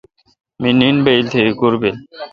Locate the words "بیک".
1.81-1.97